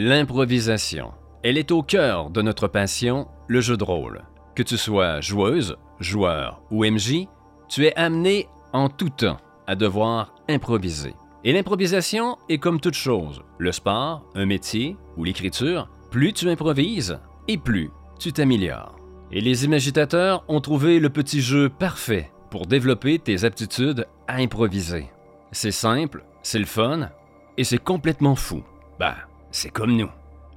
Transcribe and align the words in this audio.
L'improvisation. 0.00 1.10
Elle 1.42 1.58
est 1.58 1.72
au 1.72 1.82
cœur 1.82 2.30
de 2.30 2.40
notre 2.40 2.68
passion, 2.68 3.26
le 3.48 3.60
jeu 3.60 3.76
de 3.76 3.82
rôle. 3.82 4.22
Que 4.54 4.62
tu 4.62 4.76
sois 4.76 5.20
joueuse, 5.20 5.76
joueur 5.98 6.62
ou 6.70 6.84
MJ, 6.84 7.26
tu 7.68 7.84
es 7.84 7.96
amené 7.96 8.46
en 8.72 8.90
tout 8.90 9.08
temps 9.08 9.38
à 9.66 9.74
devoir 9.74 10.36
improviser. 10.48 11.14
Et 11.42 11.52
l'improvisation 11.52 12.38
est 12.48 12.58
comme 12.58 12.78
toute 12.78 12.94
chose, 12.94 13.42
le 13.58 13.72
sport, 13.72 14.24
un 14.36 14.46
métier 14.46 14.96
ou 15.16 15.24
l'écriture, 15.24 15.90
plus 16.12 16.32
tu 16.32 16.48
improvises 16.48 17.18
et 17.48 17.58
plus 17.58 17.90
tu 18.20 18.32
t'améliores. 18.32 18.94
Et 19.32 19.40
les 19.40 19.64
imagitateurs 19.64 20.44
ont 20.46 20.60
trouvé 20.60 21.00
le 21.00 21.10
petit 21.10 21.40
jeu 21.40 21.68
parfait 21.68 22.30
pour 22.52 22.66
développer 22.66 23.18
tes 23.18 23.42
aptitudes 23.42 24.06
à 24.28 24.36
improviser. 24.36 25.08
C'est 25.50 25.72
simple, 25.72 26.24
c'est 26.44 26.60
le 26.60 26.66
fun 26.66 27.10
et 27.56 27.64
c'est 27.64 27.82
complètement 27.82 28.36
fou. 28.36 28.62
Bah, 29.00 29.16
c'est 29.50 29.70
comme 29.70 29.96
nous. 29.96 30.10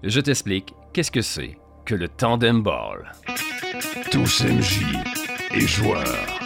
Je 0.03 0.19
t'explique 0.19 0.73
qu'est-ce 0.93 1.11
que 1.11 1.21
c'est 1.21 1.57
que 1.85 1.95
le 1.95 2.07
tandem 2.07 2.61
ball. 2.61 3.11
Tous 4.11 4.43
MJ 4.43 4.81
et 5.53 5.67
joueurs. 5.67 6.39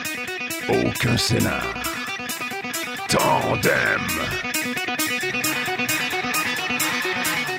Aucun 0.70 1.17
scénar. 1.17 1.63
Tandem. 3.07 4.01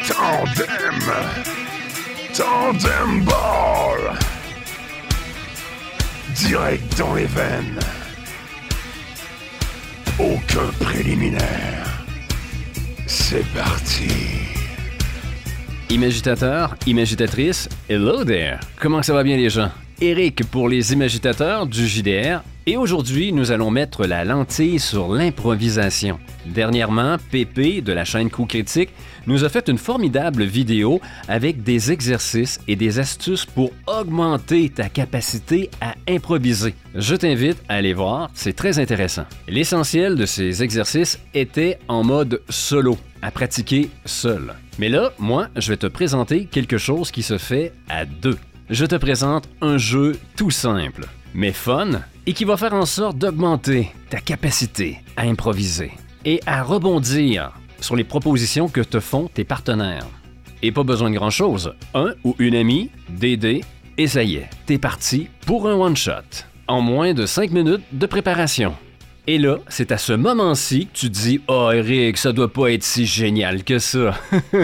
Tandem. 0.07 1.01
Tandem 2.35 3.25
ball. 3.25 4.19
Direct 6.35 6.99
dans 6.99 7.15
les 7.15 7.27
veines. 7.27 7.81
Aucun 10.19 10.69
préliminaire. 10.81 12.05
C'est 13.07 13.47
parti. 13.55 14.46
Imagitateur, 15.89 16.75
imagitatrice, 16.89 17.69
hello 17.89 18.25
there! 18.25 18.59
Comment 18.81 19.03
ça 19.03 19.15
va 19.15 19.23
bien 19.23 19.37
les 19.37 19.49
gens? 19.49 19.71
Eric 20.01 20.43
pour 20.51 20.69
les 20.69 20.93
imagitateurs 20.93 21.65
du 21.65 21.87
JDR 21.87 22.41
et 22.67 22.77
aujourd'hui 22.77 23.33
nous 23.33 23.53
allons 23.53 23.71
mettre 23.71 24.07
la 24.07 24.25
lentille 24.25 24.79
sur 24.79 25.09
l'improvisation. 25.09 26.19
Dernièrement, 26.45 27.17
Pépé 27.31 27.81
de 27.81 27.93
la 27.93 28.05
chaîne 28.05 28.31
Coup 28.31 28.45
Critique 28.45 28.91
nous 29.27 29.45
a 29.45 29.49
fait 29.49 29.69
une 29.69 29.79
formidable 29.79 30.45
vidéo 30.45 31.01
avec 31.29 31.63
des 31.63 31.93
exercices 31.93 32.61
et 32.67 32.77
des 32.77 32.99
astuces 32.99 33.47
pour 33.47 33.71
augmenter 33.87 34.69
ta 34.69 34.89
capacité 34.89 35.71
à 35.81 35.95
improviser. 36.09 36.75
Je 36.95 37.15
t'invite 37.15 37.63
à 37.69 37.75
aller 37.75 37.95
voir, 37.95 38.31
c'est 38.35 38.57
très 38.57 38.79
intéressant. 38.79 39.25
L'essentiel 39.49 40.17
de 40.17 40.27
ces 40.27 40.63
exercices 40.63 41.21
était 41.35 41.79
en 41.89 42.05
mode 42.05 42.43
solo, 42.49 42.99
à 43.23 43.31
pratiquer 43.31 43.91
seul. 44.05 44.55
Mais 44.79 44.89
là, 44.89 45.13
moi, 45.19 45.49
je 45.57 45.71
vais 45.71 45.77
te 45.77 45.87
présenter 45.87 46.47
quelque 46.47 46.79
chose 46.79 47.11
qui 47.11 47.23
se 47.23 47.39
fait 47.39 47.73
à 47.89 48.05
deux 48.05 48.39
je 48.69 48.85
te 48.85 48.97
présente 48.97 49.49
un 49.61 49.79
jeu 49.79 50.19
tout 50.37 50.51
simple, 50.51 51.07
mais 51.35 51.53
fun, 51.53 52.03
et 52.27 52.33
qui 52.33 52.45
va 52.45 52.57
faire 52.57 52.75
en 52.75 52.87
sorte 52.87 53.19
d'augmenter 53.19 53.93
ta 54.11 54.21
capacité 54.21 55.01
à 55.17 55.23
improviser 55.23 55.93
et 56.25 56.41
à 56.47 56.63
rebondir 56.63 57.53
sur 57.81 57.95
les 57.95 58.05
propositions 58.05 58.69
que 58.69 58.81
te 58.81 59.01
font 59.01 59.29
tes 59.33 59.45
partenaires. 59.45 60.07
Et 60.63 60.73
pas 60.73 60.83
besoin 60.83 61.11
de 61.11 61.17
grand-chose, 61.17 61.75
un 61.95 62.15
ou 62.25 62.35
une 62.39 62.57
amie, 62.57 62.91
DD, 63.09 63.63
et 63.99 64.07
ça 64.09 64.23
y 64.23 64.37
est, 64.37 64.49
t'es 64.67 64.79
parti 64.79 65.29
pour 65.47 65.69
un 65.69 65.75
one-shot, 65.75 66.45
en 66.67 66.81
moins 66.81 67.15
de 67.15 67.27
5 67.27 67.53
minutes 67.53 67.85
de 67.93 68.07
préparation. 68.07 68.75
Et 69.29 69.39
là, 69.39 69.59
c'est 69.69 69.93
à 69.93 69.99
ce 69.99 70.13
moment-ci 70.13 70.87
que 70.87 70.99
tu 70.99 71.11
dis 71.11 71.41
Oh 71.49 71.71
Eric, 71.73 72.17
ça 72.17 72.33
doit 72.33 72.53
pas 72.53 72.73
être 72.73 72.85
si 72.85 73.07
génial 73.07 73.65
que 73.65 73.79
ça. 73.79 74.15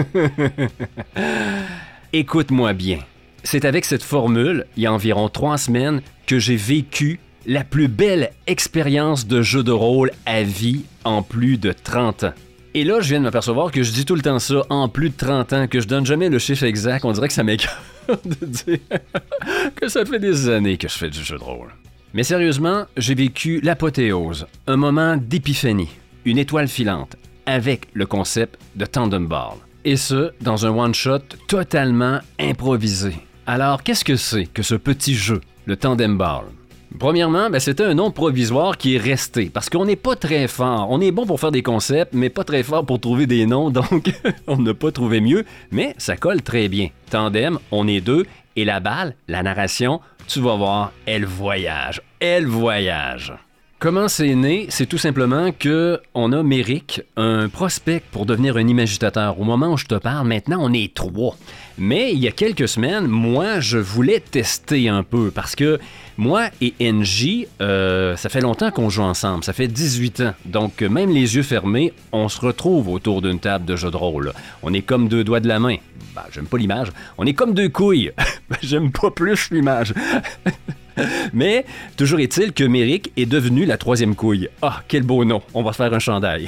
Écoute-moi 2.13 2.73
bien. 2.73 2.99
C'est 3.43 3.65
avec 3.65 3.83
cette 3.83 4.03
formule, 4.03 4.65
il 4.77 4.83
y 4.83 4.85
a 4.85 4.93
environ 4.93 5.27
trois 5.27 5.57
semaines, 5.57 6.01
que 6.27 6.39
j'ai 6.39 6.55
vécu 6.55 7.19
la 7.45 7.63
plus 7.63 7.87
belle 7.87 8.31
expérience 8.47 9.27
de 9.27 9.41
jeu 9.41 9.63
de 9.63 9.71
rôle 9.71 10.11
à 10.25 10.43
vie 10.43 10.83
en 11.03 11.21
plus 11.21 11.57
de 11.57 11.71
30 11.71 12.25
ans. 12.25 12.33
Et 12.75 12.83
là, 12.83 13.01
je 13.01 13.09
viens 13.09 13.19
de 13.19 13.25
m'apercevoir 13.25 13.71
que 13.71 13.83
je 13.83 13.91
dis 13.91 14.05
tout 14.05 14.15
le 14.15 14.21
temps 14.21 14.39
ça, 14.39 14.63
en 14.69 14.89
plus 14.89 15.09
de 15.09 15.15
30 15.15 15.53
ans, 15.53 15.67
que 15.67 15.79
je 15.79 15.87
donne 15.87 16.05
jamais 16.05 16.29
le 16.29 16.39
chiffre 16.39 16.63
exact. 16.63 17.05
On 17.05 17.11
dirait 17.11 17.27
que 17.27 17.33
ça 17.33 17.43
m'écoeure 17.43 17.77
de 18.25 18.45
dire 18.45 18.79
que 19.75 19.87
ça 19.87 20.05
fait 20.05 20.19
des 20.19 20.49
années 20.49 20.77
que 20.77 20.87
je 20.87 20.97
fais 20.97 21.09
du 21.09 21.23
jeu 21.23 21.37
de 21.37 21.43
rôle. 21.43 21.69
Mais 22.13 22.23
sérieusement, 22.23 22.85
j'ai 22.97 23.15
vécu 23.15 23.59
l'apothéose, 23.61 24.47
un 24.67 24.77
moment 24.77 25.17
d'épiphanie, 25.17 25.89
une 26.25 26.37
étoile 26.37 26.67
filante, 26.67 27.15
avec 27.45 27.87
le 27.93 28.05
concept 28.05 28.59
de 28.75 28.85
Tandem 28.85 29.27
Ball. 29.27 29.57
Et 29.85 29.97
ce, 29.97 30.31
dans 30.41 30.65
un 30.65 30.69
one-shot 30.69 31.19
totalement 31.47 32.19
improvisé. 32.39 33.13
Alors, 33.45 33.83
qu'est-ce 33.83 34.05
que 34.05 34.15
c'est 34.15 34.45
que 34.45 34.63
ce 34.63 34.75
petit 34.75 35.15
jeu, 35.15 35.41
le 35.65 35.75
Tandem 35.75 36.17
Ball? 36.17 36.45
Premièrement, 36.99 37.49
ben, 37.49 37.59
c'était 37.59 37.83
un 37.83 37.95
nom 37.95 38.11
provisoire 38.11 38.77
qui 38.77 38.95
est 38.95 38.99
resté 38.99 39.49
parce 39.53 39.69
qu'on 39.69 39.85
n'est 39.85 39.95
pas 39.95 40.15
très 40.15 40.47
fort. 40.47 40.87
On 40.89 41.01
est 41.01 41.11
bon 41.11 41.25
pour 41.25 41.39
faire 41.39 41.51
des 41.51 41.63
concepts, 41.63 42.13
mais 42.13 42.29
pas 42.29 42.43
très 42.43 42.63
fort 42.63 42.85
pour 42.85 42.99
trouver 42.99 43.27
des 43.27 43.45
noms, 43.45 43.69
donc 43.71 44.11
on 44.47 44.57
n'a 44.57 44.73
pas 44.73 44.91
trouvé 44.91 45.21
mieux, 45.21 45.45
mais 45.71 45.95
ça 45.97 46.15
colle 46.17 46.41
très 46.41 46.67
bien. 46.69 46.89
Tandem, 47.09 47.59
on 47.71 47.87
est 47.87 48.01
deux, 48.01 48.25
et 48.55 48.65
la 48.65 48.79
balle, 48.79 49.15
la 49.27 49.43
narration, 49.43 50.01
tu 50.27 50.39
vas 50.39 50.55
voir, 50.55 50.91
elle 51.05 51.25
voyage. 51.25 52.01
Elle 52.19 52.45
voyage. 52.45 53.33
Comment 53.83 54.07
c'est 54.07 54.33
né? 54.33 54.67
C'est 54.69 54.85
tout 54.85 54.97
simplement 54.97 55.51
que 55.51 55.99
on 56.13 56.31
a 56.31 56.41
Méric, 56.41 57.01
un 57.17 57.49
prospect 57.49 58.01
pour 58.13 58.25
devenir 58.25 58.55
un 58.55 58.65
imagitateur. 58.65 59.37
Au 59.41 59.43
moment 59.43 59.73
où 59.73 59.77
je 59.77 59.87
te 59.87 59.95
parle, 59.95 60.25
maintenant, 60.25 60.59
on 60.61 60.71
est 60.71 60.93
trois. 60.93 61.35
Mais 61.77 62.13
il 62.13 62.19
y 62.19 62.29
a 62.29 62.31
quelques 62.31 62.69
semaines, 62.69 63.07
moi, 63.07 63.59
je 63.59 63.77
voulais 63.77 64.21
tester 64.21 64.87
un 64.87 65.03
peu 65.03 65.31
parce 65.31 65.53
que 65.57 65.81
moi 66.15 66.45
et 66.61 66.73
NJ, 66.79 67.45
euh, 67.59 68.15
ça 68.15 68.29
fait 68.29 68.39
longtemps 68.39 68.71
qu'on 68.71 68.89
joue 68.89 69.01
ensemble. 69.01 69.43
Ça 69.43 69.51
fait 69.51 69.67
18 69.67 70.21
ans. 70.21 70.33
Donc, 70.45 70.81
même 70.81 71.09
les 71.09 71.35
yeux 71.35 71.43
fermés, 71.43 71.91
on 72.13 72.29
se 72.29 72.39
retrouve 72.39 72.87
autour 72.87 73.21
d'une 73.21 73.39
table 73.39 73.65
de 73.65 73.75
jeu 73.75 73.91
de 73.91 73.97
rôle. 73.97 74.31
On 74.61 74.71
est 74.71 74.83
comme 74.83 75.09
deux 75.09 75.25
doigts 75.25 75.41
de 75.41 75.49
la 75.49 75.59
main. 75.59 75.75
Bah, 76.15 76.25
j'aime 76.31 76.45
pas 76.45 76.57
l'image. 76.57 76.87
On 77.17 77.25
est 77.25 77.33
comme 77.33 77.53
deux 77.53 77.67
couilles. 77.67 78.13
j'aime 78.61 78.93
pas 78.93 79.11
plus 79.11 79.51
l'image. 79.51 79.93
Mais 81.33 81.65
toujours 81.97 82.19
est-il 82.19 82.53
que 82.53 82.63
Méric 82.63 83.11
est 83.17 83.25
devenu 83.25 83.65
la 83.65 83.77
troisième 83.77 84.15
couille. 84.15 84.49
Ah, 84.61 84.81
quel 84.87 85.03
beau 85.03 85.25
nom. 85.25 85.41
On 85.53 85.63
va 85.63 85.73
faire 85.73 85.93
un 85.93 85.99
chandail. 85.99 86.47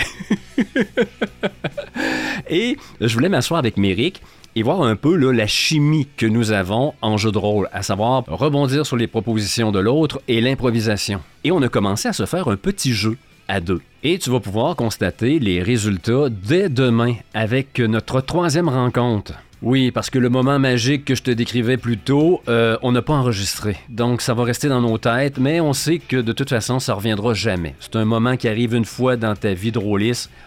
et 2.49 2.77
je 3.01 3.13
voulais 3.13 3.29
m'asseoir 3.29 3.59
avec 3.59 3.77
Méric 3.77 4.21
et 4.55 4.63
voir 4.63 4.81
un 4.83 4.95
peu 4.95 5.15
la 5.15 5.47
chimie 5.47 6.07
que 6.15 6.25
nous 6.25 6.51
avons 6.51 6.93
en 7.01 7.17
jeu 7.17 7.31
de 7.31 7.37
rôle, 7.37 7.67
à 7.73 7.83
savoir 7.83 8.23
rebondir 8.27 8.85
sur 8.85 8.95
les 8.95 9.07
propositions 9.07 9.71
de 9.71 9.79
l'autre 9.79 10.21
et 10.27 10.39
l'improvisation. 10.39 11.21
Et 11.43 11.51
on 11.51 11.61
a 11.61 11.67
commencé 11.67 12.07
à 12.07 12.13
se 12.13 12.25
faire 12.25 12.47
un 12.47 12.55
petit 12.55 12.93
jeu 12.93 13.17
à 13.47 13.59
deux. 13.59 13.81
Et 14.03 14.17
tu 14.17 14.29
vas 14.29 14.39
pouvoir 14.39 14.75
constater 14.75 15.39
les 15.39 15.61
résultats 15.61 16.29
dès 16.29 16.69
demain 16.69 17.15
avec 17.33 17.79
notre 17.79 18.21
troisième 18.21 18.69
rencontre. 18.69 19.33
Oui, 19.61 19.91
parce 19.91 20.09
que 20.09 20.19
le 20.19 20.29
moment 20.29 20.59
magique 20.59 21.05
que 21.05 21.15
je 21.15 21.23
te 21.23 21.31
décrivais 21.31 21.77
plus 21.77 21.97
tôt, 21.97 22.41
euh, 22.47 22.77
on 22.81 22.91
n'a 22.91 23.01
pas 23.01 23.13
enregistré. 23.13 23.77
Donc 23.89 24.21
ça 24.21 24.33
va 24.33 24.43
rester 24.43 24.67
dans 24.67 24.81
nos 24.81 24.97
têtes, 24.97 25.37
mais 25.37 25.61
on 25.61 25.73
sait 25.73 25.99
que 25.99 26.17
de 26.17 26.31
toute 26.33 26.49
façon, 26.49 26.79
ça 26.79 26.93
reviendra 26.93 27.33
jamais. 27.33 27.75
C'est 27.79 27.95
un 27.95 28.05
moment 28.05 28.37
qui 28.37 28.47
arrive 28.47 28.73
une 28.73 28.85
fois 28.85 29.15
dans 29.15 29.35
ta 29.35 29.53
vie 29.53 29.71
de 29.71 29.79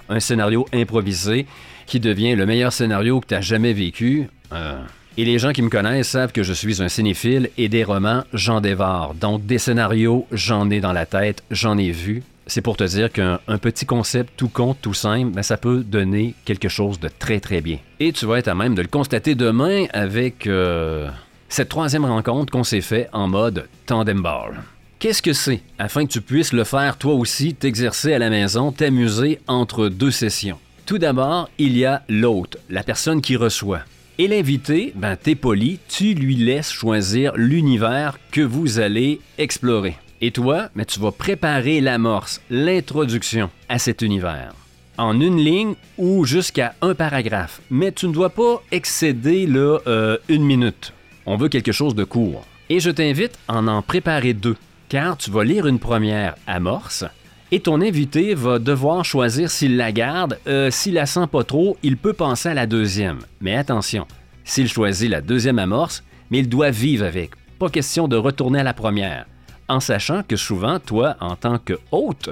un 0.08 0.20
scénario 0.20 0.66
improvisé 0.72 1.46
qui 1.86 2.00
devient 2.00 2.34
le 2.34 2.44
meilleur 2.44 2.72
scénario 2.72 3.20
que 3.20 3.28
tu 3.28 3.34
as 3.34 3.40
jamais 3.40 3.72
vécu. 3.72 4.28
Euh, 4.52 4.78
et 5.16 5.24
les 5.24 5.38
gens 5.38 5.52
qui 5.52 5.62
me 5.62 5.68
connaissent 5.68 6.10
savent 6.10 6.32
que 6.32 6.42
je 6.42 6.52
suis 6.52 6.82
un 6.82 6.88
cinéphile 6.88 7.50
et 7.58 7.68
des 7.68 7.82
romans, 7.82 8.22
j'en 8.32 8.60
dévore. 8.60 9.14
Donc 9.14 9.44
des 9.46 9.58
scénarios, 9.58 10.26
j'en 10.30 10.70
ai 10.70 10.80
dans 10.80 10.92
la 10.92 11.06
tête, 11.06 11.42
j'en 11.50 11.76
ai 11.76 11.90
vu 11.90 12.22
c'est 12.48 12.62
pour 12.62 12.76
te 12.76 12.84
dire 12.84 13.12
qu'un 13.12 13.38
petit 13.60 13.86
concept 13.86 14.32
tout 14.36 14.48
con, 14.48 14.74
tout 14.74 14.94
simple, 14.94 15.30
ben, 15.30 15.42
ça 15.42 15.56
peut 15.56 15.84
donner 15.84 16.34
quelque 16.44 16.68
chose 16.68 16.98
de 16.98 17.08
très 17.08 17.40
très 17.40 17.60
bien. 17.60 17.78
Et 18.00 18.12
tu 18.12 18.26
vas 18.26 18.38
être 18.38 18.48
à 18.48 18.54
même 18.54 18.74
de 18.74 18.82
le 18.82 18.88
constater 18.88 19.34
demain 19.34 19.84
avec 19.92 20.46
euh, 20.46 21.08
cette 21.48 21.68
troisième 21.68 22.04
rencontre 22.04 22.50
qu'on 22.50 22.64
s'est 22.64 22.80
fait 22.80 23.08
en 23.12 23.28
mode 23.28 23.68
tandem 23.86 24.22
ball. 24.22 24.62
Qu'est-ce 24.98 25.22
que 25.22 25.32
c'est 25.32 25.60
afin 25.78 26.06
que 26.06 26.12
tu 26.12 26.20
puisses 26.20 26.52
le 26.52 26.64
faire 26.64 26.96
toi 26.96 27.14
aussi, 27.14 27.54
t'exercer 27.54 28.14
à 28.14 28.18
la 28.18 28.30
maison, 28.30 28.72
t'amuser 28.72 29.38
entre 29.46 29.88
deux 29.88 30.10
sessions? 30.10 30.58
Tout 30.86 30.98
d'abord, 30.98 31.50
il 31.58 31.76
y 31.76 31.84
a 31.84 32.02
l'hôte, 32.08 32.56
la 32.70 32.82
personne 32.82 33.20
qui 33.20 33.36
reçoit. 33.36 33.82
Et 34.16 34.26
l'invité, 34.26 34.92
ben 34.96 35.16
t'es 35.16 35.36
poli, 35.36 35.78
tu 35.88 36.14
lui 36.14 36.34
laisses 36.34 36.72
choisir 36.72 37.32
l'univers 37.36 38.18
que 38.32 38.40
vous 38.40 38.80
allez 38.80 39.20
explorer. 39.36 39.96
Et 40.20 40.32
toi, 40.32 40.68
mais 40.74 40.84
tu 40.84 40.98
vas 40.98 41.12
préparer 41.12 41.80
l'amorce, 41.80 42.40
l'introduction 42.50 43.50
à 43.68 43.78
cet 43.78 44.02
univers. 44.02 44.52
En 44.96 45.20
une 45.20 45.36
ligne 45.36 45.74
ou 45.96 46.24
jusqu'à 46.24 46.74
un 46.82 46.96
paragraphe. 46.96 47.60
Mais 47.70 47.92
tu 47.92 48.08
ne 48.08 48.12
dois 48.12 48.30
pas 48.30 48.60
excéder 48.72 49.46
là, 49.46 49.78
euh, 49.86 50.18
une 50.28 50.42
minute. 50.42 50.92
On 51.24 51.36
veut 51.36 51.48
quelque 51.48 51.70
chose 51.70 51.94
de 51.94 52.02
court. 52.02 52.44
Et 52.68 52.80
je 52.80 52.90
t'invite 52.90 53.38
à 53.46 53.58
en, 53.58 53.80
préparer 53.80 54.34
deux, 54.34 54.56
car 54.88 55.16
tu 55.16 55.30
vas 55.30 55.44
lire 55.44 55.68
une 55.68 55.78
première 55.78 56.34
amorce 56.48 57.04
Et 57.52 57.60
ton 57.60 57.80
invité 57.80 58.34
va 58.34 58.58
devoir 58.58 59.04
choisir 59.04 59.52
s'il 59.52 59.76
la 59.76 59.92
garde. 59.92 60.40
Euh, 60.48 60.72
s'il 60.72 60.94
la 60.94 61.06
sent 61.06 61.28
pas 61.30 61.44
trop, 61.44 61.76
il 61.84 61.96
peut 61.96 62.12
penser 62.12 62.48
à 62.48 62.54
la 62.54 62.66
deuxième. 62.66 63.20
Mais 63.40 63.54
attention, 63.54 64.08
s'il 64.42 64.68
choisit 64.68 65.08
la 65.08 65.20
deuxième 65.20 65.60
amorce, 65.60 66.02
mais 66.32 66.40
il 66.40 66.48
doit 66.48 66.70
vivre 66.70 67.06
avec. 67.06 67.30
Pas 67.60 67.70
question 67.70 68.08
de 68.08 68.16
retourner 68.16 68.58
à 68.58 68.64
la 68.64 68.74
première. 68.74 69.26
En 69.68 69.80
sachant 69.80 70.22
que 70.22 70.36
souvent, 70.36 70.78
toi, 70.78 71.16
en 71.20 71.36
tant 71.36 71.58
que 71.58 71.74
hôte, 71.92 72.30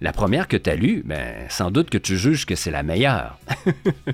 la 0.00 0.12
première 0.12 0.48
que 0.48 0.56
tu 0.56 0.68
as 0.68 0.76
lue, 0.76 1.02
ben, 1.04 1.46
sans 1.48 1.70
doute 1.70 1.88
que 1.88 1.96
tu 1.96 2.18
juges 2.18 2.44
que 2.44 2.54
c'est 2.54 2.70
la 2.70 2.82
meilleure. 2.82 3.38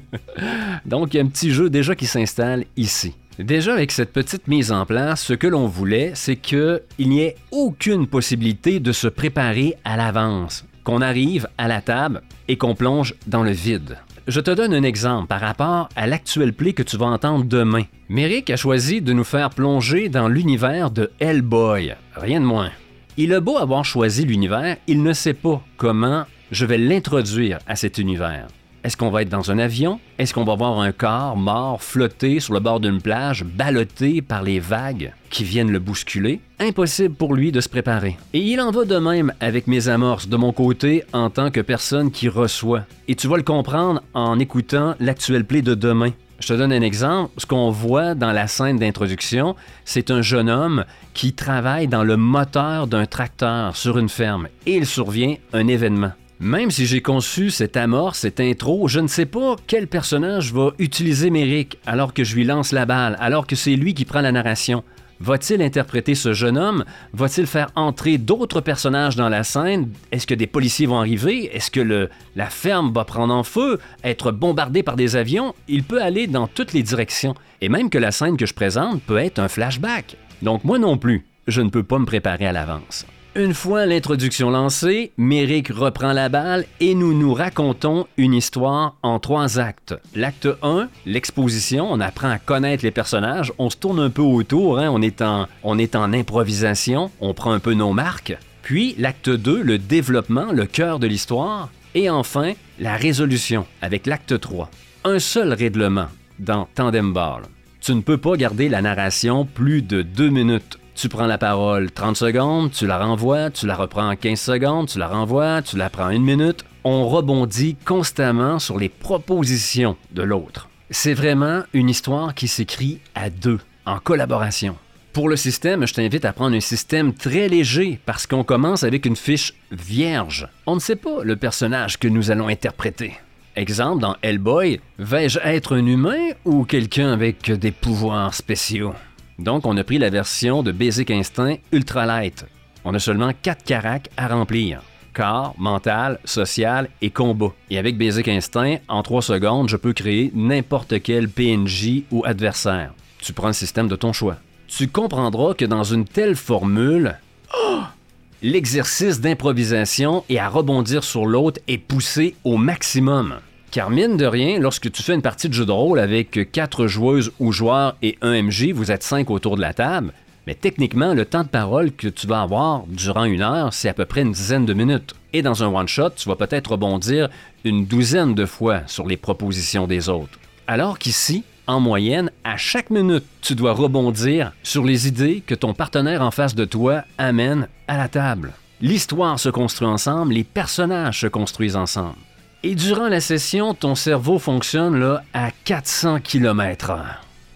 Donc, 0.85 1.13
il 1.13 1.17
y 1.17 1.21
a 1.21 1.25
un 1.25 1.29
petit 1.29 1.51
jeu 1.51 1.69
déjà 1.69 1.97
qui 1.97 2.07
s'installe 2.07 2.65
ici. 2.77 3.15
Déjà, 3.41 3.73
avec 3.73 3.91
cette 3.91 4.13
petite 4.13 4.47
mise 4.47 4.71
en 4.71 4.87
place, 4.87 5.23
ce 5.23 5.33
que 5.33 5.47
l'on 5.47 5.67
voulait, 5.67 6.13
c'est 6.15 6.37
qu'il 6.37 6.81
n'y 7.01 7.23
ait 7.23 7.37
aucune 7.51 8.07
possibilité 8.07 8.79
de 8.79 8.93
se 8.93 9.09
préparer 9.09 9.77
à 9.85 9.97
l'avance, 9.97 10.65
qu'on 10.85 11.01
arrive 11.01 11.49
à 11.59 11.67
la 11.67 11.81
table 11.81 12.23
et 12.47 12.57
qu'on 12.57 12.75
plonge 12.75 13.15
dans 13.27 13.43
le 13.43 13.53
vide. 13.53 13.97
Je 14.29 14.41
te 14.41 14.51
donne 14.51 14.75
un 14.75 14.83
exemple 14.83 15.27
par 15.27 15.41
rapport 15.41 15.89
à 15.97 16.07
l'actuel 16.07 16.53
play 16.53 16.73
que 16.73 16.83
tu 16.83 16.97
vas 16.97 17.07
entendre 17.07 17.45
demain. 17.45 17.85
Merrick 18.09 18.51
a 18.51 18.57
choisi 18.57 19.01
de 19.01 19.13
nous 19.13 19.25
faire 19.25 19.51
plonger 19.51 20.09
dans 20.09 20.29
l'univers 20.29 20.91
de 20.91 21.11
Hellboy, 21.21 21.95
rien 22.15 22.41
de 22.41 22.47
moins. 22.47 22.71
Il 23.17 23.33
a 23.33 23.41
beau 23.41 23.57
avoir 23.59 23.85
choisi 23.85 24.25
l'univers, 24.25 24.77
il 24.87 25.03
ne 25.03 25.13
sait 25.13 25.35
pas 25.35 25.63
comment 25.77 26.25
je 26.51 26.67
vais 26.67 26.79
l'introduire 26.79 27.59
à 27.67 27.77
cet 27.77 27.99
univers. 27.99 28.47
Est-ce 28.83 28.97
qu'on 28.97 29.11
va 29.11 29.23
être 29.23 29.29
dans 29.29 29.51
un 29.51 29.59
avion? 29.59 30.01
Est-ce 30.19 30.33
qu'on 30.33 30.45
va 30.45 30.55
voir 30.55 30.81
un 30.81 30.93
corps 30.93 31.37
mort 31.37 31.83
flotter 31.83 32.41
sur 32.41 32.55
le 32.55 32.61
bord 32.61 32.81
d'une 32.81 33.03
plage, 33.03 33.45
ballotté 33.45 34.23
par 34.23 34.43
les 34.43 34.59
vagues 34.59 35.13
qui 35.29 35.45
viennent 35.45 35.71
le 35.71 35.79
bousculer? 35.79 36.41
Impossible 36.59 37.15
pour 37.15 37.35
lui 37.35 37.53
de 37.53 37.61
se 37.61 37.69
préparer. 37.69 38.17
Et 38.33 38.41
il 38.41 38.61
en 38.61 38.71
va 38.71 38.87
de 38.87 38.97
même 38.97 39.35
avec 39.41 39.67
mes 39.67 39.89
amorces 39.89 40.29
de 40.29 40.37
mon 40.37 40.53
côté 40.53 41.05
en 41.13 41.29
tant 41.29 41.51
que 41.51 41.61
personne 41.61 42.11
qui 42.11 42.29
reçoit. 42.29 42.85
Et 43.07 43.15
tu 43.15 43.29
vas 43.29 43.37
le 43.37 43.43
comprendre 43.43 44.03
en 44.15 44.39
écoutant 44.39 44.95
l'actuel 44.99 45.45
play 45.45 45.61
de 45.61 45.75
demain. 45.75 46.13
Je 46.39 46.49
te 46.49 46.53
donne 46.55 46.73
un 46.73 46.81
exemple. 46.81 47.33
Ce 47.37 47.45
qu'on 47.45 47.71
voit 47.71 48.15
dans 48.15 48.33
la 48.33 48.47
scène 48.47 48.79
d'introduction, 48.79 49.57
c'est 49.85 50.11
un 50.11 50.23
jeune 50.23 50.49
homme 50.49 50.87
qui 51.13 51.35
travaille 51.35 51.87
dans 51.87 52.03
le 52.03 52.17
moteur 52.17 52.87
d'un 52.87 53.05
tracteur 53.05 53.77
sur 53.77 53.99
une 53.99 54.09
ferme 54.09 54.49
et 54.65 54.77
il 54.77 54.87
survient 54.87 55.37
un 55.53 55.69
événement. 55.69 56.13
Même 56.43 56.71
si 56.71 56.87
j'ai 56.87 57.03
conçu 57.03 57.51
cette 57.51 57.77
amorce, 57.77 58.21
cette 58.21 58.41
intro, 58.41 58.89
je 58.89 58.99
ne 59.01 59.09
sais 59.09 59.27
pas 59.27 59.57
quel 59.67 59.87
personnage 59.87 60.55
va 60.55 60.71
utiliser 60.79 61.29
Merrick 61.29 61.77
alors 61.85 62.15
que 62.15 62.25
je 62.25 62.35
lui 62.35 62.45
lance 62.45 62.73
la 62.73 62.87
balle, 62.87 63.19
alors 63.21 63.47
que 63.47 63.55
c'est 63.55 63.77
lui 63.77 63.93
qui 63.93 64.07
prend 64.07 64.23
la 64.23 64.33
narration. 64.33 64.83
Va-t-il 65.21 65.61
interpréter 65.61 66.15
ce 66.15 66.33
jeune 66.33 66.57
homme? 66.57 66.87
Va-t-il 67.13 67.47
faire 67.47 67.71
entrer 67.75 68.17
d'autres 68.17 68.63
personnages 68.63 69.17
dans 69.17 69.29
la 69.29 69.45
scène? 69.45 69.91
Est-ce 70.13 70.27
que 70.27 70.33
des 70.33 70.47
policiers 70.47 70.87
vont 70.87 70.99
arriver? 70.99 71.55
Est-ce 71.55 71.71
que 71.71 72.09
la 72.35 72.47
ferme 72.47 72.91
va 72.91 73.05
prendre 73.05 73.35
en 73.35 73.43
feu? 73.43 73.79
Être 74.03 74.33
bombardée 74.33 74.83
par 74.83 74.97
des 74.97 75.17
avions? 75.17 75.55
Il 75.69 75.85
peut 75.85 76.01
aller 76.01 76.27
dans 76.27 76.47
toutes 76.47 76.73
les 76.73 76.83
directions. 76.83 77.35
Et 77.61 77.69
même 77.69 77.91
que 77.91 77.99
la 77.99 78.13
scène 78.13 78.39
que 78.39 78.47
je 78.47 78.55
présente 78.55 79.03
peut 79.03 79.19
être 79.19 79.41
un 79.41 79.49
flashback. 79.49 80.17
Donc 80.41 80.65
moi 80.65 80.79
non 80.79 80.97
plus, 80.97 81.27
je 81.49 81.61
ne 81.61 81.69
peux 81.69 81.85
pas 81.85 81.99
me 81.99 82.07
préparer 82.07 82.47
à 82.47 82.53
l'avance. 82.53 83.05
Une 83.37 83.55
fois 83.55 83.87
l'introduction 83.87 84.51
lancée, 84.51 85.13
Merrick 85.17 85.69
reprend 85.69 86.13
la 86.13 86.29
balle 86.29 86.65
et 86.81 86.97
nous 86.97 87.17
nous 87.17 87.33
racontons 87.33 88.09
une 88.17 88.35
histoire 88.35 88.97
en 89.05 89.21
trois 89.21 89.61
actes. 89.61 89.95
L'acte 90.17 90.49
1, 90.63 90.89
l'exposition, 91.07 91.87
on 91.89 92.01
apprend 92.01 92.29
à 92.29 92.41
connaître 92.41 92.85
les 92.85 92.91
personnages, 92.91 93.53
on 93.59 93.71
se 93.71 93.77
tourne 93.77 94.01
un 94.01 94.11
peu 94.11 94.23
autour, 94.23 94.81
hein, 94.81 94.89
on, 94.91 95.01
est 95.01 95.23
en, 95.23 95.47
on 95.63 95.79
est 95.79 95.95
en 95.95 96.13
improvisation, 96.13 97.13
on 97.21 97.33
prend 97.33 97.53
un 97.53 97.61
peu 97.61 97.75
nos 97.75 97.93
marques. 97.93 98.37
Puis 98.63 98.97
l'acte 98.99 99.31
2, 99.31 99.63
le 99.63 99.79
développement, 99.79 100.51
le 100.51 100.67
cœur 100.67 100.99
de 100.99 101.07
l'histoire. 101.07 101.71
Et 101.95 102.11
enfin, 102.11 102.55
la 102.81 102.97
résolution 102.97 103.65
avec 103.81 104.09
l'acte 104.09 104.41
3. 104.41 104.69
Un 105.05 105.21
seul 105.21 105.53
règlement 105.53 106.09
dans 106.41 106.67
Tandem 106.75 107.13
Ball. 107.13 107.43
Tu 107.81 107.95
ne 107.95 108.01
peux 108.01 108.19
pas 108.19 108.37
garder 108.37 108.69
la 108.69 108.83
narration 108.83 109.45
plus 109.45 109.83
de 109.83 110.03
deux 110.03 110.31
minutes. 110.31 110.81
Tu 111.01 111.09
prends 111.09 111.27
la 111.27 111.39
parole 111.39 111.91
30 111.91 112.15
secondes, 112.15 112.73
tu 112.73 112.87
la 112.87 112.99
renvoies, 112.99 113.49
tu 113.49 113.67
la 113.67 113.75
reprends 113.75 114.15
15 114.15 114.39
secondes, 114.39 114.87
tu 114.87 114.99
la 114.99 115.09
renvoies, 115.09 115.63
tu 115.63 115.79
la 115.79 115.89
prends 115.89 116.11
une 116.11 116.23
minute. 116.23 116.63
On 116.85 117.09
rebondit 117.09 117.77
constamment 117.87 118.59
sur 118.59 118.79
les 118.79 118.91
propositions 118.91 119.97
de 120.11 120.23
l'autre. 120.23 120.69
C'est 120.91 121.15
vraiment 121.15 121.63
une 121.73 121.89
histoire 121.89 122.35
qui 122.35 122.49
s'écrit 122.49 123.01
à 123.15 123.31
deux, 123.31 123.61
en 123.87 123.99
collaboration. 123.99 124.77
Pour 125.15 125.31
le 125.31 125.37
système, 125.37 125.87
je 125.87 125.95
t'invite 125.95 126.27
à 126.27 126.35
prendre 126.35 126.55
un 126.55 126.61
système 126.61 127.15
très 127.15 127.49
léger 127.49 127.99
parce 128.05 128.27
qu'on 128.27 128.45
commence 128.45 128.83
avec 128.83 129.07
une 129.07 129.17
fiche 129.17 129.55
vierge. 129.73 130.49
On 130.67 130.75
ne 130.75 130.81
sait 130.81 130.97
pas 130.97 131.25
le 131.25 131.37
personnage 131.37 131.99
que 131.99 132.09
nous 132.09 132.31
allons 132.31 132.49
interpréter. 132.49 133.15
Exemple, 133.57 134.03
dans 134.03 134.17
Hellboy, 134.21 134.81
vais-je 134.99 135.39
être 135.45 135.77
un 135.77 135.87
humain 135.87 136.29
ou 136.45 136.65
quelqu'un 136.65 137.11
avec 137.11 137.51
des 137.51 137.73
pouvoirs 137.73 138.35
spéciaux? 138.35 138.93
Donc, 139.41 139.67
on 139.67 139.77
a 139.79 139.85
pris 139.85 139.97
la 139.97 140.11
version 140.11 140.63
de 140.63 140.71
Basic 140.71 141.11
Instinct 141.11 141.57
Ultra 141.73 142.05
Light. 142.05 142.45
On 142.85 142.93
a 142.93 142.99
seulement 142.99 143.33
4 143.43 143.65
caracs 143.65 144.11
à 144.19 144.29
remplir. 144.29 144.83
Corps, 145.15 145.55
mental, 145.57 146.21
social 146.27 146.91
et 147.01 147.09
combat. 147.09 147.53
Et 147.71 147.79
avec 147.79 147.97
Basic 147.97 148.29
Instinct, 148.29 148.77
en 148.87 149.03
3 149.03 149.23
secondes, 149.23 149.71
je 149.71 149.79
peux 149.79 149.95
créer 149.95 150.31
n'importe 150.35 151.03
quel 151.03 151.31
PNJ 151.31 152.03
ou 152.11 152.23
adversaire. 152.27 152.93
Tu 153.19 153.33
prends 153.33 153.47
le 153.47 153.55
système 153.55 153.89
de 153.89 153.97
ton 153.97 154.13
choix. 154.13 154.37
Tu 154.69 154.89
comprendras 154.89 155.55
que 155.55 155.65
dans 155.65 155.85
une 155.85 156.05
telle 156.05 156.37
formule, 156.37 157.19
l'exercice 158.43 159.23
d'improvisation 159.23 160.23
et 160.29 160.39
à 160.39 160.51
rebondir 160.51 161.03
sur 161.03 161.25
l'autre 161.25 161.63
est 161.67 161.79
poussé 161.79 162.37
au 162.45 162.59
maximum. 162.59 163.37
Car 163.71 163.89
mine 163.89 164.17
de 164.17 164.27
rien, 164.27 164.59
lorsque 164.59 164.91
tu 164.91 165.01
fais 165.01 165.15
une 165.15 165.23
partie 165.23 165.49
de 165.49 165.55
jeu 165.55 165.65
de 165.65 165.71
rôle 165.71 166.01
avec 166.01 166.51
quatre 166.51 166.89
joueuses 166.89 167.31
ou 167.39 167.53
joueurs 167.53 167.97
et 168.03 168.19
un 168.21 168.43
MJ, 168.43 168.73
vous 168.73 168.91
êtes 168.91 169.05
cinq 169.05 169.31
autour 169.31 169.55
de 169.55 169.61
la 169.61 169.73
table, 169.73 170.13
mais 170.49 170.57
techniquement, 170.57 171.15
le 171.15 171.25
temps 171.25 171.45
de 171.45 171.49
parole 171.49 171.93
que 171.93 172.09
tu 172.09 172.27
vas 172.27 172.43
avoir 172.43 172.83
durant 172.89 173.23
une 173.23 173.43
heure, 173.43 173.73
c'est 173.73 173.89
à 173.89 173.95
peu 173.95 174.07
près 174.07 174.23
une 174.23 174.33
dizaine 174.33 174.67
de 174.67 174.75
minutes. 174.75 175.15
Et 175.33 175.43
dans 175.43 175.63
un 175.63 175.69
one-shot, 175.69 176.11
tu 176.17 176.29
vas 176.29 176.35
peut-être 176.35 176.73
rebondir 176.73 177.29
une 177.63 177.87
douzaine 177.87 178.35
de 178.35 178.45
fois 178.45 178.81
sur 178.89 179.07
les 179.07 179.17
propositions 179.17 179.87
des 179.87 180.09
autres. 180.09 180.41
Alors 180.67 180.99
qu'ici, 180.99 181.45
en 181.69 181.79
moyenne, 181.79 182.33
à 182.43 182.57
chaque 182.57 182.91
minute, 182.91 183.25
tu 183.41 183.55
dois 183.55 183.73
rebondir 183.73 184.53
sur 184.65 184.85
les 184.85 185.07
idées 185.07 185.45
que 185.47 185.55
ton 185.55 185.75
partenaire 185.75 186.23
en 186.23 186.33
face 186.33 186.57
de 186.57 186.65
toi 186.65 187.05
amène 187.19 187.69
à 187.87 187.97
la 187.97 188.09
table. 188.09 188.53
L'histoire 188.81 189.39
se 189.39 189.51
construit 189.51 189.87
ensemble, 189.87 190.33
les 190.33 190.43
personnages 190.43 191.21
se 191.21 191.27
construisent 191.29 191.77
ensemble. 191.77 192.17
Et 192.63 192.75
durant 192.75 193.09
la 193.09 193.21
session, 193.21 193.73
ton 193.73 193.95
cerveau 193.95 194.39
fonctionne 194.39 195.01
là, 195.01 195.23
à 195.33 195.51
400 195.65 196.21
km/h. 196.21 197.01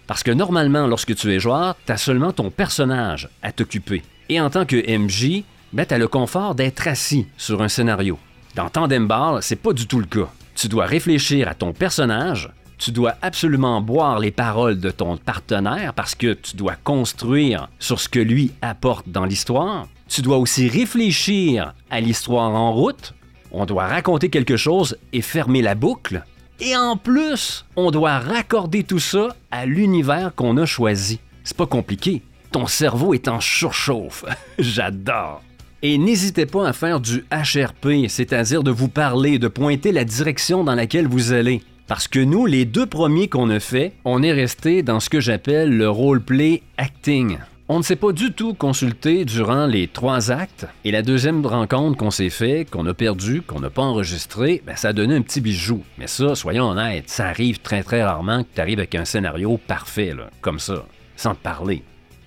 Parce 0.07 0.23
que 0.23 0.31
normalement, 0.31 0.87
lorsque 0.87 1.15
tu 1.15 1.31
es 1.31 1.39
joueur, 1.39 1.75
tu 1.85 1.91
as 1.91 1.97
seulement 1.97 2.31
ton 2.31 2.49
personnage 2.49 3.29
à 3.43 3.51
t'occuper. 3.51 4.01
Et 4.29 4.41
en 4.41 4.49
tant 4.49 4.65
que 4.65 4.77
MJ, 4.97 5.43
ben, 5.73 5.85
tu 5.85 5.93
as 5.93 5.99
le 5.99 6.07
confort 6.07 6.55
d'être 6.55 6.87
assis 6.87 7.27
sur 7.37 7.61
un 7.61 7.67
scénario. 7.67 8.17
Dans 8.55 8.69
Tandem 8.69 9.07
Ball, 9.07 9.43
c'est 9.43 9.57
pas 9.57 9.73
du 9.73 9.85
tout 9.85 9.99
le 9.99 10.07
cas. 10.07 10.27
Tu 10.55 10.69
dois 10.69 10.87
réfléchir 10.87 11.47
à 11.47 11.53
ton 11.53 11.71
personnage, 11.71 12.49
tu 12.79 12.91
dois 12.91 13.13
absolument 13.21 13.81
boire 13.81 14.17
les 14.17 14.31
paroles 14.31 14.79
de 14.79 14.89
ton 14.89 15.17
partenaire 15.17 15.93
parce 15.93 16.15
que 16.15 16.33
tu 16.33 16.55
dois 16.55 16.77
construire 16.83 17.69
sur 17.77 17.99
ce 17.99 18.09
que 18.09 18.19
lui 18.19 18.53
apporte 18.63 19.07
dans 19.07 19.25
l'histoire. 19.25 19.87
Tu 20.07 20.23
dois 20.23 20.37
aussi 20.37 20.67
réfléchir 20.67 21.75
à 21.91 22.01
l'histoire 22.01 22.49
en 22.51 22.73
route 22.73 23.13
on 23.55 23.65
doit 23.65 23.87
raconter 23.87 24.29
quelque 24.29 24.57
chose 24.57 24.97
et 25.13 25.21
fermer 25.21 25.61
la 25.61 25.75
boucle. 25.75 26.23
Et 26.59 26.75
en 26.75 26.97
plus, 26.97 27.65
on 27.75 27.91
doit 27.91 28.19
raccorder 28.19 28.83
tout 28.83 28.99
ça 28.99 29.35
à 29.51 29.65
l'univers 29.65 30.33
qu'on 30.35 30.57
a 30.57 30.65
choisi. 30.65 31.19
C'est 31.43 31.57
pas 31.57 31.65
compliqué. 31.65 32.21
Ton 32.51 32.67
cerveau 32.67 33.13
est 33.13 33.27
en 33.27 33.39
surchauffe. 33.39 34.25
J'adore. 34.59 35.41
Et 35.81 35.97
n'hésitez 35.97 36.45
pas 36.45 36.67
à 36.67 36.73
faire 36.73 36.99
du 36.99 37.25
HRP, 37.31 38.07
c'est-à-dire 38.07 38.63
de 38.63 38.71
vous 38.71 38.87
parler, 38.87 39.39
de 39.39 39.47
pointer 39.47 39.91
la 39.91 40.03
direction 40.03 40.63
dans 40.63 40.75
laquelle 40.75 41.07
vous 41.07 41.33
allez. 41.33 41.61
Parce 41.87 42.07
que 42.07 42.19
nous, 42.19 42.45
les 42.45 42.65
deux 42.65 42.87
premiers 42.87 43.27
qu'on 43.27 43.49
a 43.49 43.59
fait, 43.59 43.93
on 44.05 44.23
est 44.23 44.31
resté 44.31 44.81
dans 44.81 44.99
ce 44.99 45.09
que 45.09 45.19
j'appelle 45.19 45.77
le 45.77 45.89
roleplay 45.89 46.63
acting. 46.77 47.37
On 47.67 47.79
ne 47.79 47.83
s'est 47.83 47.95
pas 47.95 48.11
du 48.11 48.31
tout 48.31 48.53
consulté 48.53 49.25
durant 49.25 49.65
les 49.65 49.87
trois 49.87 50.29
actes, 50.29 50.67
et 50.83 50.91
la 50.91 51.01
deuxième 51.01 51.43
rencontre 51.43 51.97
qu'on 51.97 52.11
s'est 52.11 52.29
fait, 52.29 52.63
qu'on 52.69 52.85
a 52.85 52.93
perdu, 52.93 53.41
qu'on 53.41 53.59
n'a 53.59 53.71
pas 53.71 53.81
enregistré, 53.81 54.61
ben, 54.67 54.75
ça 54.75 54.89
a 54.89 54.93
donné 54.93 55.15
un 55.15 55.23
petit 55.23 55.41
bijou. 55.41 55.81
Mais 55.97 56.05
ça, 56.05 56.35
soyons 56.35 56.69
honnêtes, 56.69 57.09
ça 57.09 57.25
arrive 57.25 57.61
très 57.61 57.81
très 57.81 58.03
rarement 58.03 58.43
que 58.43 58.49
tu 58.53 58.61
arrives 58.61 58.77
avec 58.77 58.93
un 58.93 59.03
scénario 59.03 59.57
parfait, 59.57 60.13
comme 60.41 60.59
ça, 60.59 60.85
sans 61.15 61.33
te 61.33 61.41
parler. 61.41 61.81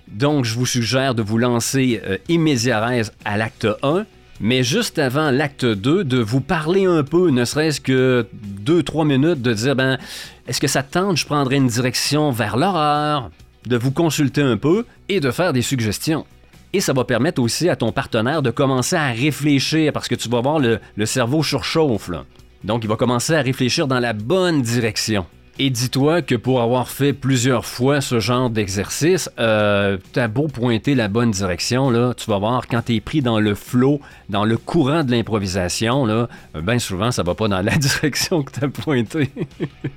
Donc, 0.09 0.43
je 0.43 0.55
vous 0.55 0.65
suggère 0.65 1.15
de 1.15 1.21
vous 1.21 1.37
lancer 1.37 2.01
euh, 2.05 2.17
immédiatement 2.27 3.09
à 3.23 3.37
l'acte 3.37 3.67
1, 3.81 4.05
mais 4.41 4.61
juste 4.63 4.99
avant 4.99 5.31
l'acte 5.31 5.63
2, 5.63 6.03
de 6.03 6.17
vous 6.17 6.41
parler 6.41 6.83
un 6.83 7.03
peu, 7.03 7.29
ne 7.29 7.45
serait-ce 7.45 7.79
que 7.79 8.27
2-3 8.65 9.07
minutes, 9.07 9.41
de 9.41 9.53
dire, 9.53 9.77
ben, 9.77 9.99
est-ce 10.49 10.59
que 10.59 10.67
ça 10.67 10.83
tente, 10.83 11.15
je 11.15 11.25
prendrais 11.25 11.55
une 11.55 11.67
direction 11.67 12.29
vers 12.29 12.57
l'horreur, 12.57 13.31
de 13.69 13.77
vous 13.77 13.91
consulter 13.91 14.41
un 14.41 14.57
peu 14.57 14.85
et 15.07 15.19
de 15.19 15.31
faire 15.31 15.53
des 15.53 15.61
suggestions. 15.61 16.25
Et 16.73 16.81
ça 16.81 16.91
va 16.91 17.03
permettre 17.03 17.41
aussi 17.41 17.69
à 17.69 17.75
ton 17.75 17.91
partenaire 17.91 18.41
de 18.41 18.51
commencer 18.51 18.95
à 18.95 19.11
réfléchir 19.11 19.93
parce 19.93 20.07
que 20.07 20.15
tu 20.15 20.27
vas 20.27 20.41
voir 20.41 20.59
le, 20.59 21.05
cerveau 21.05 21.41
surchauffe. 21.43 22.11
Donc, 22.63 22.83
il 22.83 22.89
va 22.89 22.95
commencer 22.95 23.35
à 23.35 23.41
réfléchir 23.41 23.87
dans 23.87 23.99
la 23.99 24.13
bonne 24.13 24.61
direction. 24.61 25.25
Et 25.61 25.69
dis-toi 25.69 26.21
que 26.21 26.35
pour 26.35 26.61
avoir 26.61 26.87
fait 26.87 27.11
plusieurs 27.11 27.65
fois 27.65 28.01
ce 28.01 28.19
genre 28.19 28.49
d'exercice, 28.49 29.29
euh, 29.39 29.97
t'as 30.13 30.29
beau 30.29 30.47
pointer 30.47 30.95
la 30.95 31.09
bonne 31.09 31.31
direction, 31.31 31.89
là, 31.89 32.13
tu 32.15 32.29
vas 32.29 32.37
voir 32.37 32.65
quand 32.67 32.83
t'es 32.83 33.01
pris 33.01 33.21
dans 33.21 33.41
le 33.41 33.55
flot, 33.55 33.99
dans 34.29 34.45
le 34.45 34.55
courant 34.55 35.03
de 35.03 35.11
l'improvisation, 35.11 36.05
là, 36.05 36.29
bien 36.55 36.79
souvent 36.79 37.11
ça 37.11 37.23
va 37.23 37.35
pas 37.35 37.49
dans 37.49 37.61
la 37.61 37.75
direction 37.77 38.41
que 38.43 38.57
t'as 38.57 38.69
pointé. 38.69 39.31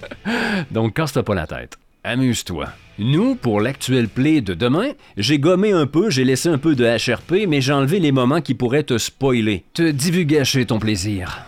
Donc 0.72 0.94
casse-toi 0.94 1.22
pas 1.22 1.36
la 1.36 1.46
tête. 1.46 1.78
Amuse-toi. 2.04 2.66
Nous, 2.98 3.36
pour 3.36 3.60
l'actuel 3.60 4.08
play 4.08 4.40
de 4.40 4.54
demain, 4.54 4.90
j'ai 5.16 5.38
gommé 5.38 5.70
un 5.70 5.86
peu, 5.86 6.10
j'ai 6.10 6.24
laissé 6.24 6.48
un 6.48 6.58
peu 6.58 6.74
de 6.74 6.84
HRP, 6.84 7.46
mais 7.48 7.60
j'ai 7.60 7.72
enlevé 7.72 8.00
les 8.00 8.10
moments 8.10 8.40
qui 8.40 8.54
pourraient 8.54 8.82
te 8.82 8.98
spoiler, 8.98 9.64
te 9.72 9.88
divulgacher 9.88 10.66
ton 10.66 10.80
plaisir. 10.80 11.46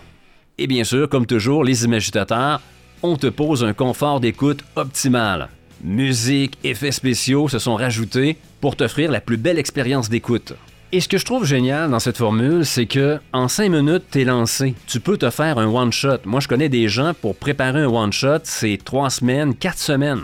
Et 0.58 0.68
bien 0.68 0.84
sûr, 0.84 1.08
comme 1.08 1.26
toujours, 1.26 1.64
les 1.64 1.84
imagitateurs, 1.84 2.60
on 3.02 3.16
te 3.16 3.26
pose 3.26 3.64
un 3.64 3.72
confort 3.72 4.20
d'écoute 4.20 4.64
optimal. 4.76 5.48
Musique, 5.82 6.56
effets 6.62 6.92
spéciaux 6.92 7.48
se 7.48 7.58
sont 7.58 7.74
rajoutés 7.74 8.36
pour 8.60 8.76
t'offrir 8.76 9.10
la 9.10 9.20
plus 9.20 9.36
belle 9.36 9.58
expérience 9.58 10.08
d'écoute. 10.08 10.54
Et 10.92 11.00
ce 11.00 11.08
que 11.08 11.18
je 11.18 11.24
trouve 11.24 11.44
génial 11.44 11.90
dans 11.90 11.98
cette 11.98 12.18
formule, 12.18 12.64
c'est 12.64 12.86
que 12.86 13.18
en 13.32 13.48
5 13.48 13.68
minutes, 13.68 14.04
t'es 14.12 14.22
lancé. 14.22 14.76
Tu 14.86 15.00
peux 15.00 15.16
te 15.16 15.28
faire 15.30 15.58
un 15.58 15.66
one-shot. 15.66 16.18
Moi, 16.24 16.38
je 16.38 16.46
connais 16.46 16.68
des 16.68 16.86
gens 16.86 17.12
pour 17.20 17.34
préparer 17.34 17.80
un 17.80 17.88
one-shot, 17.88 18.44
c'est 18.44 18.78
3 18.84 19.10
semaines, 19.10 19.56
4 19.56 19.78
semaines. 19.78 20.20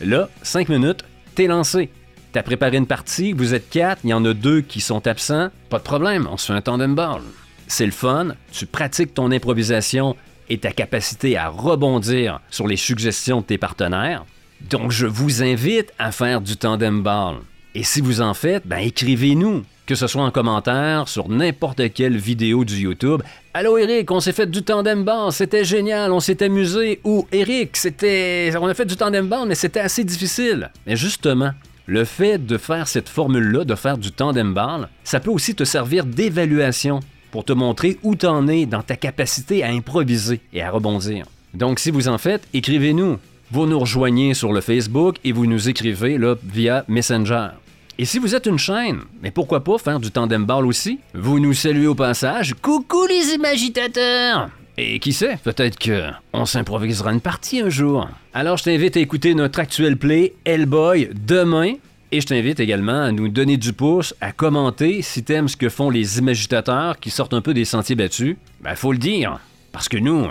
Là, 0.00 0.28
5 0.42 0.68
minutes, 0.68 1.04
t'es 1.34 1.46
lancé. 1.46 1.90
T'as 2.32 2.42
préparé 2.42 2.76
une 2.76 2.86
partie, 2.86 3.32
vous 3.32 3.54
êtes 3.54 3.70
4, 3.70 4.00
il 4.02 4.10
y 4.10 4.14
en 4.14 4.24
a 4.24 4.34
deux 4.34 4.60
qui 4.60 4.80
sont 4.80 5.06
absents, 5.06 5.50
pas 5.70 5.78
de 5.78 5.84
problème, 5.84 6.28
on 6.30 6.36
se 6.36 6.46
fait 6.46 6.52
un 6.52 6.60
tandem 6.60 6.94
ball. 6.94 7.22
C'est 7.68 7.86
le 7.86 7.92
fun, 7.92 8.34
tu 8.50 8.66
pratiques 8.66 9.14
ton 9.14 9.30
improvisation 9.30 10.16
et 10.48 10.58
ta 10.58 10.72
capacité 10.72 11.36
à 11.36 11.48
rebondir 11.48 12.40
sur 12.50 12.66
les 12.66 12.76
suggestions 12.76 13.40
de 13.40 13.46
tes 13.46 13.58
partenaires. 13.58 14.24
Donc, 14.68 14.90
je 14.90 15.06
vous 15.06 15.42
invite 15.42 15.92
à 15.98 16.10
faire 16.10 16.40
du 16.40 16.56
tandem 16.56 17.02
ball. 17.02 17.36
Et 17.76 17.82
si 17.82 18.00
vous 18.00 18.20
en 18.20 18.34
faites, 18.34 18.64
ben 18.64 18.78
écrivez-nous, 18.78 19.64
que 19.84 19.96
ce 19.96 20.06
soit 20.06 20.22
en 20.22 20.30
commentaire, 20.30 21.08
sur 21.08 21.28
n'importe 21.28 21.92
quelle 21.92 22.16
vidéo 22.16 22.64
du 22.64 22.76
YouTube. 22.76 23.20
Allô 23.52 23.78
Eric, 23.78 24.12
on 24.12 24.20
s'est 24.20 24.32
fait 24.32 24.48
du 24.48 24.62
tandem 24.62 25.02
ball, 25.02 25.32
c'était 25.32 25.64
génial, 25.64 26.12
on 26.12 26.20
s'est 26.20 26.40
amusé. 26.44 27.00
Ou 27.02 27.26
Eric, 27.32 27.76
c'était, 27.76 28.52
on 28.60 28.68
a 28.68 28.74
fait 28.74 28.84
du 28.84 28.94
tandem 28.94 29.26
ball, 29.26 29.48
mais 29.48 29.56
c'était 29.56 29.80
assez 29.80 30.04
difficile. 30.04 30.70
Mais 30.86 30.94
justement, 30.94 31.50
le 31.86 32.04
fait 32.04 32.38
de 32.38 32.58
faire 32.58 32.86
cette 32.86 33.08
formule-là, 33.08 33.64
de 33.64 33.74
faire 33.74 33.98
du 33.98 34.12
tandem 34.12 34.54
ball, 34.54 34.88
ça 35.02 35.18
peut 35.18 35.32
aussi 35.32 35.56
te 35.56 35.64
servir 35.64 36.04
d'évaluation 36.04 37.00
pour 37.32 37.44
te 37.44 37.52
montrer 37.52 37.98
où 38.04 38.14
t'en 38.14 38.46
es 38.46 38.66
dans 38.66 38.82
ta 38.82 38.94
capacité 38.94 39.64
à 39.64 39.70
improviser 39.70 40.40
et 40.52 40.62
à 40.62 40.70
rebondir. 40.70 41.26
Donc 41.54 41.80
si 41.80 41.90
vous 41.90 42.06
en 42.06 42.18
faites, 42.18 42.46
écrivez-nous. 42.54 43.18
Vous 43.50 43.66
nous 43.66 43.80
rejoignez 43.80 44.32
sur 44.34 44.52
le 44.52 44.60
Facebook 44.60 45.16
et 45.24 45.32
vous 45.32 45.46
nous 45.46 45.68
écrivez 45.68 46.18
là, 46.18 46.36
via 46.44 46.84
Messenger. 46.86 47.48
Et 47.96 48.04
si 48.04 48.18
vous 48.18 48.34
êtes 48.34 48.46
une 48.46 48.58
chaîne, 48.58 49.02
mais 49.22 49.30
pourquoi 49.30 49.62
pas 49.62 49.78
faire 49.78 50.00
du 50.00 50.10
tandem 50.10 50.44
ball 50.44 50.66
aussi? 50.66 50.98
Vous 51.14 51.38
nous 51.38 51.52
saluez 51.54 51.86
au 51.86 51.94
passage. 51.94 52.54
Coucou 52.60 53.06
les 53.06 53.34
imagitateurs! 53.34 54.50
Et 54.76 54.98
qui 54.98 55.12
sait, 55.12 55.38
peut-être 55.44 55.78
que 55.78 56.10
on 56.32 56.44
s'improvisera 56.44 57.12
une 57.12 57.20
partie 57.20 57.60
un 57.60 57.68
jour. 57.68 58.08
Alors 58.32 58.56
je 58.56 58.64
t'invite 58.64 58.96
à 58.96 59.00
écouter 59.00 59.34
notre 59.34 59.60
actuel 59.60 59.96
play 59.96 60.34
Hellboy 60.44 61.10
demain. 61.14 61.74
Et 62.10 62.20
je 62.20 62.26
t'invite 62.26 62.58
également 62.58 63.02
à 63.02 63.12
nous 63.12 63.28
donner 63.28 63.56
du 63.56 63.72
pouce, 63.72 64.14
à 64.20 64.32
commenter 64.32 65.02
si 65.02 65.22
t'aimes 65.22 65.48
ce 65.48 65.56
que 65.56 65.68
font 65.68 65.90
les 65.90 66.18
imagitateurs 66.18 66.98
qui 66.98 67.10
sortent 67.10 67.34
un 67.34 67.40
peu 67.40 67.54
des 67.54 67.64
sentiers 67.64 67.96
battus. 67.96 68.36
Ben 68.60 68.74
faut 68.74 68.92
le 68.92 68.98
dire, 68.98 69.38
parce 69.72 69.88
que 69.88 69.96
nous, 69.96 70.26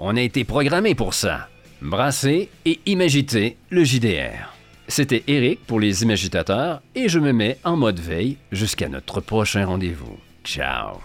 on 0.00 0.16
a 0.16 0.20
été 0.20 0.44
programmés 0.44 0.94
pour 0.96 1.14
ça. 1.14 1.48
Brasser 1.80 2.48
et 2.64 2.80
imagiter 2.86 3.56
le 3.70 3.84
JDR. 3.84 4.53
C'était 4.88 5.24
Eric 5.26 5.60
pour 5.66 5.80
les 5.80 6.02
imagitateurs 6.02 6.82
et 6.94 7.08
je 7.08 7.18
me 7.18 7.32
mets 7.32 7.58
en 7.64 7.76
mode 7.76 8.00
veille 8.00 8.36
jusqu'à 8.52 8.88
notre 8.88 9.20
prochain 9.20 9.64
rendez-vous. 9.66 10.18
Ciao 10.44 10.98